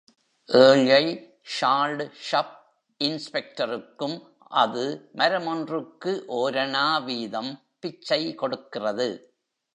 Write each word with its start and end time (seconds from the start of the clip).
ஏழை 0.49 1.03
ஸால்ட் 1.57 2.01
ஸப் 2.29 2.55
இன்ஸ்பெக்டருக்கும் 3.01 4.17
அது 4.61 4.85
மரமொன்றுக்கு 5.15 6.13
ஓரணா 6.39 7.03
வீதம் 7.03 7.51
பிச்சை 7.79 8.21
கொடுக்கிறது. 8.35 9.09